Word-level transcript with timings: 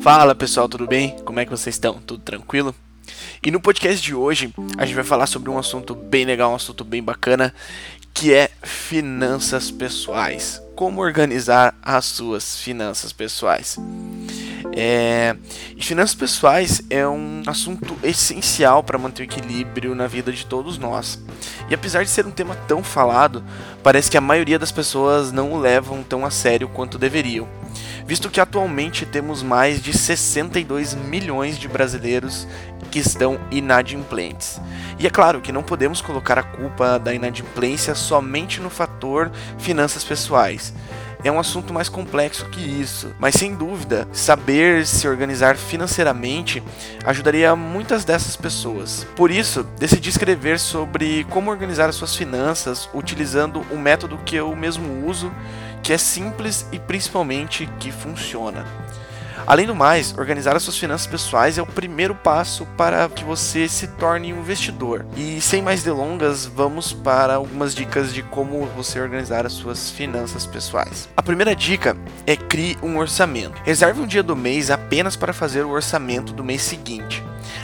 Fala 0.00 0.34
pessoal, 0.34 0.66
tudo 0.66 0.86
bem? 0.86 1.14
Como 1.26 1.40
é 1.40 1.44
que 1.44 1.50
vocês 1.50 1.74
estão? 1.74 2.00
Tudo 2.00 2.22
tranquilo? 2.22 2.74
E 3.44 3.50
no 3.50 3.60
podcast 3.60 4.02
de 4.02 4.14
hoje 4.14 4.50
a 4.78 4.86
gente 4.86 4.94
vai 4.94 5.04
falar 5.04 5.26
sobre 5.26 5.50
um 5.50 5.58
assunto 5.58 5.94
bem 5.94 6.24
legal, 6.24 6.52
um 6.52 6.54
assunto 6.54 6.84
bem 6.84 7.02
bacana, 7.02 7.52
que 8.14 8.32
é 8.32 8.48
finanças 8.62 9.70
pessoais. 9.70 10.58
Como 10.74 11.02
organizar 11.02 11.74
as 11.82 12.06
suas 12.06 12.56
finanças 12.56 13.12
pessoais. 13.12 13.76
É, 14.72 15.36
e 15.76 15.84
finanças 15.84 16.14
pessoais 16.14 16.80
é 16.88 17.06
um 17.06 17.42
assunto 17.46 17.94
essencial 18.02 18.82
para 18.82 18.96
manter 18.96 19.22
o 19.22 19.24
equilíbrio 19.24 19.94
na 19.94 20.06
vida 20.06 20.32
de 20.32 20.46
todos 20.46 20.78
nós. 20.78 21.22
E 21.68 21.74
apesar 21.74 22.04
de 22.04 22.10
ser 22.10 22.24
um 22.24 22.30
tema 22.30 22.56
tão 22.66 22.82
falado, 22.82 23.44
parece 23.82 24.10
que 24.10 24.16
a 24.16 24.22
maioria 24.22 24.58
das 24.58 24.72
pessoas 24.72 25.30
não 25.30 25.52
o 25.52 25.58
levam 25.58 26.02
tão 26.02 26.24
a 26.24 26.30
sério 26.30 26.68
quanto 26.68 26.96
deveriam 26.96 27.46
visto 28.10 28.28
que 28.28 28.40
atualmente 28.40 29.06
temos 29.06 29.40
mais 29.40 29.80
de 29.80 29.96
62 29.96 30.94
milhões 30.94 31.56
de 31.56 31.68
brasileiros 31.68 32.44
que 32.90 32.98
estão 32.98 33.38
inadimplentes. 33.52 34.60
E 34.98 35.06
é 35.06 35.10
claro 35.10 35.40
que 35.40 35.52
não 35.52 35.62
podemos 35.62 36.00
colocar 36.00 36.36
a 36.36 36.42
culpa 36.42 36.98
da 36.98 37.14
inadimplência 37.14 37.94
somente 37.94 38.60
no 38.60 38.68
fator 38.68 39.30
finanças 39.58 40.02
pessoais 40.02 40.74
é 41.28 41.30
um 41.30 41.38
assunto 41.38 41.72
mais 41.72 41.88
complexo 41.88 42.46
que 42.46 42.60
isso, 42.60 43.14
mas 43.18 43.34
sem 43.34 43.54
dúvida, 43.54 44.08
saber 44.12 44.86
se 44.86 45.06
organizar 45.06 45.56
financeiramente 45.56 46.62
ajudaria 47.04 47.54
muitas 47.54 48.04
dessas 48.04 48.36
pessoas. 48.36 49.06
Por 49.14 49.30
isso, 49.30 49.62
decidi 49.78 50.08
escrever 50.08 50.58
sobre 50.58 51.24
como 51.24 51.50
organizar 51.50 51.88
as 51.88 51.96
suas 51.96 52.16
finanças 52.16 52.88
utilizando 52.94 53.64
um 53.70 53.78
método 53.78 54.18
que 54.24 54.36
eu 54.36 54.54
mesmo 54.56 55.06
uso, 55.06 55.30
que 55.82 55.92
é 55.92 55.98
simples 55.98 56.66
e 56.72 56.78
principalmente 56.78 57.66
que 57.78 57.90
funciona. 57.90 58.64
Além 59.46 59.66
do 59.66 59.74
mais, 59.74 60.16
organizar 60.16 60.54
as 60.54 60.62
suas 60.62 60.78
finanças 60.78 61.06
pessoais 61.06 61.58
é 61.58 61.62
o 61.62 61.66
primeiro 61.66 62.14
passo 62.14 62.66
para 62.76 63.08
que 63.08 63.24
você 63.24 63.68
se 63.68 63.86
torne 63.86 64.32
um 64.32 64.40
investidor. 64.40 65.04
E 65.16 65.40
sem 65.40 65.62
mais 65.62 65.82
delongas, 65.82 66.46
vamos 66.46 66.92
para 66.92 67.34
algumas 67.34 67.74
dicas 67.74 68.12
de 68.12 68.22
como 68.22 68.66
você 68.76 69.00
organizar 69.00 69.46
as 69.46 69.52
suas 69.52 69.90
finanças 69.90 70.46
pessoais. 70.46 71.08
A 71.16 71.22
primeira 71.22 71.56
dica 71.56 71.96
é 72.26 72.36
crie 72.36 72.78
um 72.82 72.98
orçamento. 72.98 73.60
Reserve 73.64 74.00
um 74.00 74.06
dia 74.06 74.22
do 74.22 74.36
mês 74.36 74.70
apenas 74.70 75.16
para 75.16 75.32
fazer 75.32 75.64
o 75.64 75.70
orçamento 75.70 76.32
do 76.32 76.44
mês 76.44 76.62
seguinte. 76.62 77.22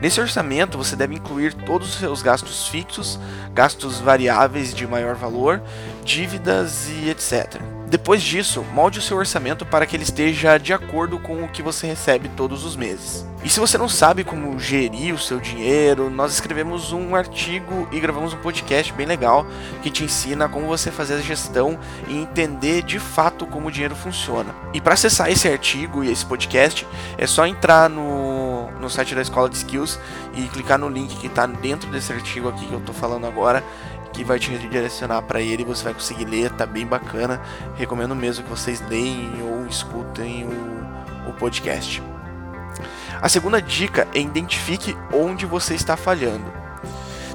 Nesse 0.00 0.20
orçamento, 0.20 0.78
você 0.78 0.94
deve 0.94 1.16
incluir 1.16 1.52
todos 1.52 1.88
os 1.88 1.94
seus 1.96 2.22
gastos 2.22 2.68
fixos, 2.68 3.18
gastos 3.52 3.98
variáveis 3.98 4.72
de 4.72 4.86
maior 4.86 5.16
valor, 5.16 5.60
dívidas 6.04 6.88
e 6.88 7.10
etc. 7.10 7.60
Depois 7.88 8.22
disso, 8.22 8.64
molde 8.72 8.98
o 8.98 9.02
seu 9.02 9.16
orçamento 9.16 9.64
para 9.64 9.86
que 9.86 9.96
ele 9.96 10.02
esteja 10.02 10.58
de 10.58 10.72
acordo 10.72 11.18
com 11.18 11.42
o 11.42 11.48
que 11.48 11.62
você 11.62 11.86
recebe 11.86 12.28
todos 12.36 12.64
os 12.64 12.76
meses. 12.76 13.26
E 13.42 13.48
se 13.48 13.60
você 13.60 13.78
não 13.78 13.88
sabe 13.88 14.24
como 14.24 14.58
gerir 14.58 15.14
o 15.14 15.18
seu 15.18 15.40
dinheiro, 15.40 16.10
nós 16.10 16.32
escrevemos 16.32 16.92
um 16.92 17.14
artigo 17.14 17.88
e 17.90 17.98
gravamos 17.98 18.34
um 18.34 18.38
podcast 18.38 18.92
bem 18.92 19.06
legal 19.06 19.46
que 19.82 19.90
te 19.90 20.04
ensina 20.04 20.48
como 20.48 20.66
você 20.66 20.90
fazer 20.90 21.14
a 21.14 21.20
gestão 21.20 21.78
e 22.08 22.18
entender 22.18 22.82
de 22.82 22.98
fato 22.98 23.46
como 23.46 23.68
o 23.68 23.70
dinheiro 23.70 23.94
funciona. 23.94 24.54
E 24.74 24.80
para 24.80 24.94
acessar 24.94 25.30
esse 25.30 25.48
artigo 25.48 26.04
e 26.04 26.10
esse 26.10 26.26
podcast, 26.26 26.86
é 27.16 27.26
só 27.26 27.46
entrar 27.46 27.88
no, 27.88 28.27
no 28.88 28.90
site 28.90 29.14
da 29.14 29.20
Escola 29.20 29.50
de 29.50 29.56
Skills 29.56 30.00
e 30.34 30.48
clicar 30.48 30.78
no 30.78 30.88
link 30.88 31.14
que 31.18 31.26
está 31.26 31.44
dentro 31.44 31.90
desse 31.90 32.10
artigo 32.10 32.48
aqui 32.48 32.66
que 32.66 32.72
eu 32.72 32.78
estou 32.78 32.94
falando 32.94 33.26
agora 33.26 33.62
que 34.14 34.24
vai 34.24 34.38
te 34.38 34.50
redirecionar 34.50 35.22
para 35.22 35.42
ele 35.42 35.62
você 35.62 35.84
vai 35.84 35.92
conseguir 35.92 36.24
ler, 36.24 36.50
tá 36.52 36.64
bem 36.64 36.86
bacana. 36.86 37.40
Recomendo 37.76 38.16
mesmo 38.16 38.42
que 38.42 38.50
vocês 38.50 38.80
leem 38.88 39.30
ou 39.42 39.66
escutem 39.66 40.46
o, 40.46 41.28
o 41.28 41.32
podcast. 41.34 42.02
A 43.20 43.28
segunda 43.28 43.60
dica 43.60 44.08
é 44.14 44.20
identifique 44.20 44.96
onde 45.12 45.44
você 45.44 45.74
está 45.74 45.94
falhando. 45.94 46.50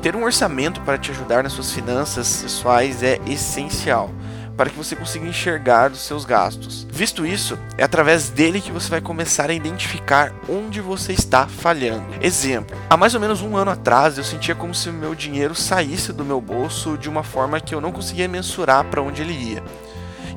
Ter 0.00 0.14
um 0.14 0.22
orçamento 0.22 0.80
para 0.82 0.96
te 0.96 1.10
ajudar 1.10 1.42
nas 1.42 1.52
suas 1.52 1.72
finanças 1.72 2.42
pessoais 2.42 3.02
é 3.02 3.20
essencial 3.26 4.08
para 4.60 4.68
que 4.68 4.76
você 4.76 4.94
consiga 4.94 5.26
enxergar 5.26 5.90
os 5.90 6.00
seus 6.00 6.26
gastos. 6.26 6.86
Visto 6.90 7.24
isso, 7.24 7.58
é 7.78 7.82
através 7.82 8.28
dele 8.28 8.60
que 8.60 8.70
você 8.70 8.90
vai 8.90 9.00
começar 9.00 9.48
a 9.48 9.54
identificar 9.54 10.34
onde 10.46 10.82
você 10.82 11.14
está 11.14 11.46
falhando. 11.46 12.04
Exemplo: 12.20 12.76
há 12.90 12.94
mais 12.94 13.14
ou 13.14 13.20
menos 13.22 13.40
um 13.40 13.56
ano 13.56 13.70
atrás 13.70 14.18
eu 14.18 14.22
sentia 14.22 14.54
como 14.54 14.74
se 14.74 14.90
o 14.90 14.92
meu 14.92 15.14
dinheiro 15.14 15.54
saísse 15.54 16.12
do 16.12 16.26
meu 16.26 16.42
bolso 16.42 16.98
de 16.98 17.08
uma 17.08 17.22
forma 17.22 17.58
que 17.58 17.74
eu 17.74 17.80
não 17.80 17.90
conseguia 17.90 18.28
mensurar 18.28 18.84
para 18.84 19.00
onde 19.00 19.22
ele 19.22 19.32
ia. 19.32 19.64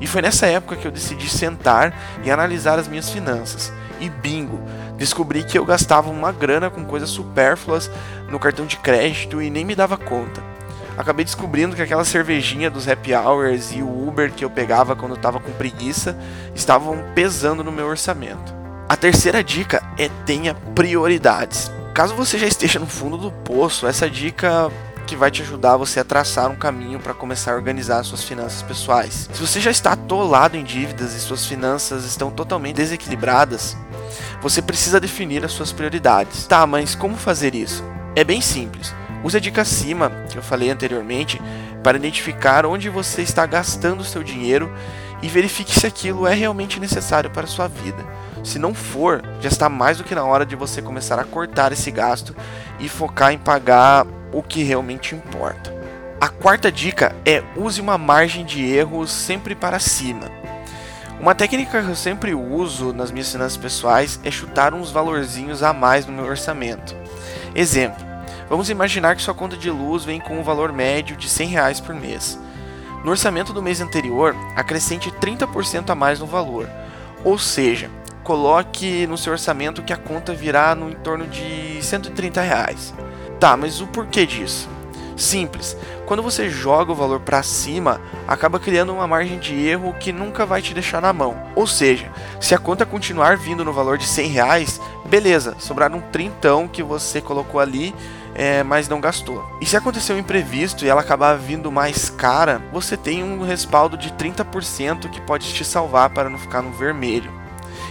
E 0.00 0.06
foi 0.06 0.22
nessa 0.22 0.46
época 0.46 0.76
que 0.76 0.86
eu 0.86 0.90
decidi 0.90 1.28
sentar 1.28 1.94
e 2.24 2.30
analisar 2.30 2.78
as 2.78 2.88
minhas 2.88 3.10
finanças. 3.10 3.70
E 4.00 4.08
bingo, 4.08 4.58
descobri 4.96 5.44
que 5.44 5.58
eu 5.58 5.66
gastava 5.66 6.08
uma 6.08 6.32
grana 6.32 6.70
com 6.70 6.82
coisas 6.82 7.10
supérfluas 7.10 7.90
no 8.30 8.38
cartão 8.38 8.64
de 8.64 8.78
crédito 8.78 9.42
e 9.42 9.50
nem 9.50 9.66
me 9.66 9.74
dava 9.74 9.98
conta 9.98 10.54
acabei 10.96 11.24
descobrindo 11.24 11.74
que 11.76 11.82
aquela 11.82 12.04
cervejinha 12.04 12.70
dos 12.70 12.88
happy 12.88 13.14
hours 13.14 13.72
e 13.72 13.82
o 13.82 14.08
Uber 14.08 14.32
que 14.32 14.44
eu 14.44 14.50
pegava 14.50 14.96
quando 14.96 15.12
eu 15.12 15.20
tava 15.20 15.40
com 15.40 15.52
preguiça 15.52 16.16
estavam 16.54 16.98
pesando 17.14 17.64
no 17.64 17.72
meu 17.72 17.86
orçamento. 17.86 18.54
A 18.88 18.96
terceira 18.96 19.42
dica 19.42 19.82
é 19.98 20.08
tenha 20.26 20.54
prioridades. 20.74 21.70
Caso 21.94 22.14
você 22.14 22.38
já 22.38 22.46
esteja 22.46 22.78
no 22.78 22.86
fundo 22.86 23.16
do 23.16 23.30
poço, 23.30 23.86
essa 23.86 24.10
dica 24.10 24.70
que 25.06 25.14
vai 25.14 25.30
te 25.30 25.42
ajudar 25.42 25.76
você 25.76 26.00
a 26.00 26.04
traçar 26.04 26.50
um 26.50 26.56
caminho 26.56 26.98
para 26.98 27.14
começar 27.14 27.52
a 27.52 27.56
organizar 27.56 28.02
suas 28.04 28.24
finanças 28.24 28.62
pessoais. 28.62 29.28
Se 29.32 29.40
você 29.40 29.60
já 29.60 29.70
está 29.70 29.92
atolado 29.92 30.56
em 30.56 30.64
dívidas 30.64 31.14
e 31.14 31.20
suas 31.20 31.46
finanças 31.46 32.04
estão 32.04 32.30
totalmente 32.30 32.76
desequilibradas, 32.76 33.76
você 34.40 34.60
precisa 34.60 34.98
definir 34.98 35.44
as 35.44 35.52
suas 35.52 35.72
prioridades. 35.72 36.46
Tá, 36.46 36.66
mas 36.66 36.94
como 36.94 37.16
fazer 37.16 37.54
isso? 37.54 37.84
É 38.16 38.24
bem 38.24 38.40
simples. 38.40 38.94
Use 39.24 39.38
a 39.38 39.40
dica 39.40 39.62
acima, 39.62 40.12
que 40.28 40.36
eu 40.36 40.42
falei 40.42 40.70
anteriormente, 40.70 41.40
para 41.82 41.96
identificar 41.96 42.66
onde 42.66 42.90
você 42.90 43.22
está 43.22 43.46
gastando 43.46 44.04
seu 44.04 44.22
dinheiro 44.22 44.70
e 45.22 45.28
verifique 45.28 45.72
se 45.72 45.86
aquilo 45.86 46.26
é 46.26 46.34
realmente 46.34 46.78
necessário 46.78 47.30
para 47.30 47.44
a 47.44 47.48
sua 47.48 47.66
vida. 47.66 48.04
Se 48.44 48.58
não 48.58 48.74
for, 48.74 49.22
já 49.40 49.48
está 49.48 49.70
mais 49.70 49.96
do 49.96 50.04
que 50.04 50.14
na 50.14 50.24
hora 50.24 50.44
de 50.44 50.54
você 50.54 50.82
começar 50.82 51.18
a 51.18 51.24
cortar 51.24 51.72
esse 51.72 51.90
gasto 51.90 52.36
e 52.78 52.86
focar 52.86 53.32
em 53.32 53.38
pagar 53.38 54.06
o 54.30 54.42
que 54.42 54.62
realmente 54.62 55.14
importa. 55.14 55.72
A 56.20 56.28
quarta 56.28 56.70
dica 56.70 57.16
é 57.24 57.42
use 57.56 57.80
uma 57.80 57.96
margem 57.96 58.44
de 58.44 58.62
erro 58.62 59.06
sempre 59.06 59.54
para 59.54 59.78
cima. 59.78 60.30
Uma 61.18 61.34
técnica 61.34 61.82
que 61.82 61.88
eu 61.88 61.96
sempre 61.96 62.34
uso 62.34 62.92
nas 62.92 63.10
minhas 63.10 63.32
finanças 63.32 63.56
pessoais 63.56 64.20
é 64.22 64.30
chutar 64.30 64.74
uns 64.74 64.90
valorzinhos 64.90 65.62
a 65.62 65.72
mais 65.72 66.04
no 66.04 66.12
meu 66.12 66.26
orçamento. 66.26 66.94
Exemplo: 67.54 68.13
Vamos 68.54 68.70
imaginar 68.70 69.16
que 69.16 69.22
sua 69.22 69.34
conta 69.34 69.56
de 69.56 69.68
luz 69.68 70.04
vem 70.04 70.20
com 70.20 70.38
um 70.38 70.42
valor 70.44 70.72
médio 70.72 71.16
de 71.16 71.28
100 71.28 71.48
reais 71.48 71.80
por 71.80 71.92
mês. 71.92 72.38
No 73.02 73.10
orçamento 73.10 73.52
do 73.52 73.60
mês 73.60 73.80
anterior, 73.80 74.32
acrescente 74.54 75.10
30% 75.10 75.90
a 75.90 75.94
mais 75.96 76.20
no 76.20 76.26
valor. 76.26 76.70
Ou 77.24 77.36
seja, 77.36 77.90
coloque 78.22 79.08
no 79.08 79.18
seu 79.18 79.32
orçamento 79.32 79.82
que 79.82 79.92
a 79.92 79.96
conta 79.96 80.32
virá 80.32 80.72
no 80.76 80.88
entorno 80.88 81.26
de 81.26 81.82
130 81.82 82.40
reais. 82.42 82.94
Tá, 83.40 83.56
mas 83.56 83.80
o 83.80 83.88
porquê 83.88 84.24
disso? 84.24 84.68
Simples. 85.16 85.76
Quando 86.06 86.22
você 86.22 86.48
joga 86.48 86.92
o 86.92 86.94
valor 86.94 87.18
para 87.18 87.42
cima, 87.42 88.00
acaba 88.28 88.60
criando 88.60 88.92
uma 88.92 89.06
margem 89.06 89.40
de 89.40 89.66
erro 89.66 89.94
que 89.98 90.12
nunca 90.12 90.46
vai 90.46 90.62
te 90.62 90.72
deixar 90.72 91.02
na 91.02 91.12
mão. 91.12 91.36
Ou 91.56 91.66
seja, 91.66 92.08
se 92.40 92.54
a 92.54 92.58
conta 92.58 92.86
continuar 92.86 93.36
vindo 93.36 93.64
no 93.64 93.72
valor 93.72 93.98
de 93.98 94.06
100 94.06 94.28
reais, 94.28 94.80
beleza, 95.06 95.56
sobraram 95.58 95.98
um 95.98 96.10
trintão 96.12 96.68
que 96.68 96.84
você 96.84 97.20
colocou 97.20 97.60
ali 97.60 97.92
é, 98.34 98.62
mas 98.62 98.88
não 98.88 99.00
gastou. 99.00 99.44
E 99.60 99.66
se 99.66 99.76
acontecer 99.76 100.12
um 100.12 100.18
imprevisto 100.18 100.84
e 100.84 100.88
ela 100.88 101.00
acabar 101.00 101.36
vindo 101.36 101.70
mais 101.70 102.10
cara, 102.10 102.62
você 102.72 102.96
tem 102.96 103.22
um 103.22 103.44
respaldo 103.44 103.96
de 103.96 104.10
30% 104.10 105.08
que 105.08 105.20
pode 105.20 105.52
te 105.52 105.64
salvar 105.64 106.10
para 106.10 106.28
não 106.28 106.38
ficar 106.38 106.62
no 106.62 106.72
vermelho. 106.72 107.32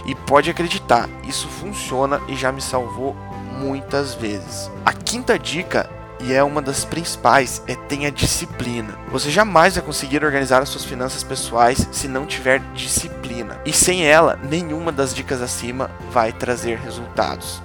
E 0.06 0.14
pode 0.14 0.50
acreditar, 0.50 1.08
isso 1.24 1.48
funciona 1.48 2.20
e 2.28 2.36
já 2.36 2.52
me 2.52 2.60
salvou 2.60 3.16
muitas 3.58 4.14
vezes. 4.14 4.70
A 4.84 4.92
quinta 4.92 5.38
dica 5.38 5.88
e 6.20 6.32
é 6.32 6.42
uma 6.42 6.62
das 6.62 6.84
principais, 6.84 7.62
é 7.66 7.74
tenha 7.74 8.10
disciplina. 8.10 8.98
Você 9.10 9.30
jamais 9.30 9.74
vai 9.74 9.84
conseguir 9.84 10.24
organizar 10.24 10.62
as 10.62 10.68
suas 10.68 10.84
finanças 10.84 11.22
pessoais 11.22 11.86
se 11.92 12.08
não 12.08 12.24
tiver 12.24 12.60
disciplina. 12.74 13.60
E 13.64 13.72
sem 13.72 14.06
ela, 14.06 14.38
nenhuma 14.42 14.90
das 14.90 15.14
dicas 15.14 15.42
acima 15.42 15.90
vai 16.10 16.32
trazer 16.32 16.78
resultados. 16.78 17.62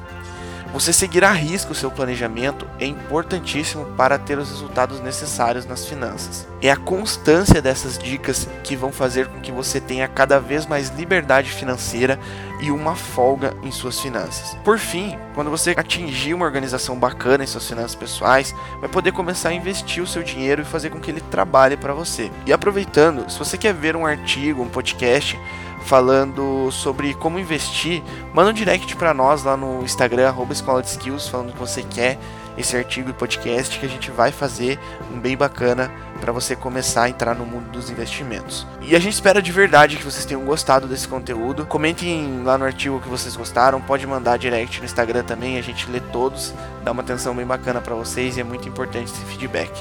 Você 0.71 0.93
seguir 0.93 1.23
a 1.23 1.31
risco 1.31 1.71
o 1.71 1.75
seu 1.75 1.89
planejamento 1.89 2.67
é 2.79 2.85
importantíssimo 2.85 3.85
para 3.97 4.19
ter 4.19 4.37
os 4.37 4.49
resultados 4.49 4.99
necessários 4.99 5.65
nas 5.65 5.85
finanças. 5.85 6.47
É 6.61 6.69
a 6.69 6.77
constância 6.77 7.59
dessas 7.59 7.97
dicas 7.97 8.47
que 8.63 8.75
vão 8.75 8.91
fazer 8.91 9.27
com 9.27 9.39
que 9.39 9.51
você 9.51 9.81
tenha 9.81 10.07
cada 10.07 10.39
vez 10.39 10.67
mais 10.67 10.89
liberdade 10.89 11.49
financeira 11.49 12.19
e 12.61 12.69
uma 12.69 12.95
folga 12.95 13.55
em 13.63 13.71
suas 13.71 13.99
finanças. 13.99 14.55
Por 14.63 14.77
fim, 14.77 15.17
quando 15.33 15.49
você 15.49 15.73
atingir 15.75 16.35
uma 16.35 16.45
organização 16.45 16.99
bacana 16.99 17.43
em 17.43 17.47
suas 17.47 17.67
finanças 17.67 17.95
pessoais, 17.95 18.53
vai 18.79 18.89
poder 18.89 19.11
começar 19.11 19.49
a 19.49 19.53
investir 19.53 20.03
o 20.03 20.07
seu 20.07 20.21
dinheiro 20.21 20.61
e 20.61 20.65
fazer 20.65 20.91
com 20.91 20.99
que 20.99 21.09
ele 21.09 21.21
trabalhe 21.31 21.77
para 21.77 21.93
você. 21.93 22.29
E 22.45 22.53
aproveitando, 22.53 23.29
se 23.29 23.39
você 23.39 23.57
quer 23.57 23.73
ver 23.73 23.95
um 23.95 24.05
artigo, 24.05 24.61
um 24.61 24.69
podcast, 24.69 25.39
falando 25.85 26.69
sobre 26.71 27.13
como 27.13 27.39
investir, 27.39 28.03
manda 28.33 28.49
um 28.49 28.53
direct 28.53 28.95
para 28.95 29.13
nós 29.13 29.43
lá 29.43 29.55
no 29.57 29.83
Instagram, 29.83 30.27
arroba 30.27 30.53
Escola 30.53 30.81
de 30.81 30.89
Skills, 30.89 31.27
falando 31.27 31.53
que 31.53 31.59
você 31.59 31.83
quer 31.83 32.17
esse 32.57 32.75
artigo 32.75 33.09
e 33.09 33.13
podcast 33.13 33.79
que 33.79 33.85
a 33.85 33.89
gente 33.89 34.11
vai 34.11 34.31
fazer 34.31 34.77
um 35.13 35.19
bem 35.19 35.37
bacana 35.37 35.89
para 36.19 36.33
você 36.33 36.55
começar 36.55 37.03
a 37.03 37.09
entrar 37.09 37.33
no 37.33 37.45
mundo 37.45 37.71
dos 37.71 37.89
investimentos. 37.89 38.67
E 38.81 38.95
a 38.95 38.99
gente 38.99 39.13
espera 39.13 39.41
de 39.41 39.51
verdade 39.51 39.95
que 39.95 40.03
vocês 40.03 40.25
tenham 40.25 40.43
gostado 40.43 40.85
desse 40.85 41.07
conteúdo. 41.07 41.65
Comentem 41.65 42.43
lá 42.43 42.57
no 42.57 42.65
artigo 42.65 42.99
que 42.99 43.07
vocês 43.07 43.35
gostaram, 43.35 43.79
pode 43.79 44.05
mandar 44.05 44.37
direct 44.37 44.79
no 44.79 44.85
Instagram 44.85 45.23
também, 45.23 45.57
a 45.57 45.61
gente 45.61 45.89
lê 45.89 46.01
todos, 46.01 46.53
dá 46.83 46.91
uma 46.91 47.01
atenção 47.01 47.33
bem 47.33 47.45
bacana 47.45 47.79
para 47.79 47.95
vocês 47.95 48.35
e 48.35 48.41
é 48.41 48.43
muito 48.43 48.67
importante 48.67 49.11
esse 49.11 49.23
feedback. 49.25 49.71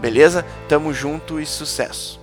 Beleza? 0.00 0.44
Tamo 0.68 0.92
junto 0.94 1.38
e 1.38 1.44
sucesso. 1.44 2.21